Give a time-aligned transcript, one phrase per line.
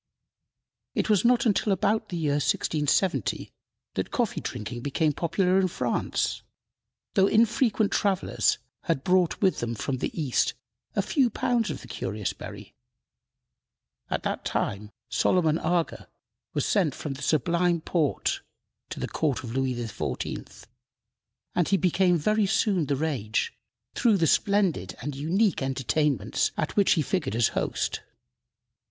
[0.95, 3.51] It was not until about the year 1670
[3.93, 6.41] that coffee drinking became popular in France,
[7.13, 10.55] though infrequent travelers had brought with them from the East
[10.95, 12.73] a few pounds of the curious berry.
[14.09, 16.09] At that time Solomon Aga
[16.55, 18.41] was sent from the Sublime Porte
[18.89, 20.63] to the court of Louis XIV.,
[21.53, 23.53] and he became very soon the rage,
[23.93, 28.01] through the splendid and unique entertainments at which he figured as host.